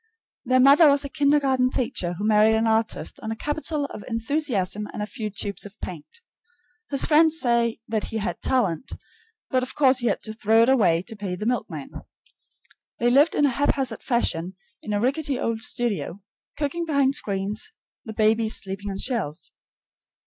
Their 0.45 0.59
mother 0.59 0.89
was 0.89 1.05
a 1.05 1.09
kindergarten 1.09 1.69
teacher 1.69 2.13
who 2.13 2.25
married 2.25 2.55
an 2.55 2.65
artist 2.65 3.19
on 3.19 3.29
a 3.31 3.35
capital 3.35 3.85
of 3.93 4.03
enthusiasm 4.07 4.87
and 4.91 4.99
a 4.99 5.05
few 5.05 5.29
tubes 5.29 5.63
of 5.63 5.79
paint. 5.79 6.07
His 6.89 7.05
friends 7.05 7.39
say 7.39 7.77
that 7.87 8.05
he 8.05 8.17
had 8.17 8.41
talent, 8.41 8.93
but 9.51 9.61
of 9.61 9.75
course 9.75 9.99
he 9.99 10.07
had 10.07 10.23
to 10.23 10.33
throw 10.33 10.63
it 10.63 10.69
away 10.69 11.03
to 11.03 11.15
pay 11.15 11.35
the 11.35 11.45
milkman. 11.45 11.91
They 12.97 13.11
lived 13.11 13.35
in 13.35 13.45
a 13.45 13.49
haphazard 13.51 14.01
fashion 14.01 14.55
in 14.81 14.91
a 14.91 14.99
rickety 14.99 15.37
old 15.37 15.59
studio, 15.61 16.23
cooking 16.57 16.83
behind 16.83 17.13
screens, 17.13 17.71
the 18.03 18.13
babies 18.13 18.55
sleeping 18.55 18.89
on 18.89 18.97
shelves. 18.97 19.51